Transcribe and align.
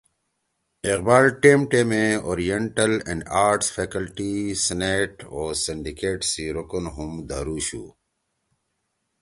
اقبال 0.93 1.25
ٹیم 1.41 1.59
ٹیمے 1.71 2.03
اوریئنٹل 2.27 2.93
اینڈ 3.07 3.21
آرٹس 3.45 3.67
فیکلٹی، 3.75 4.33
سینیٹ 4.65 5.13
او 5.33 5.39
سٹڈیکیٹ 5.63 6.19
سی 6.31 6.45
رُکن 6.57 6.85
ہُم 6.95 7.11
دھرُوشُو 7.29 7.85